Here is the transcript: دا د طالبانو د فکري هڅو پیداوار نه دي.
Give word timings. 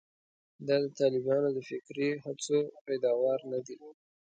دا 0.67 0.75
د 0.83 0.85
طالبانو 0.99 1.49
د 1.53 1.59
فکري 1.69 2.09
هڅو 2.25 2.57
پیداوار 2.85 3.39
نه 3.51 3.59
دي. 3.65 3.77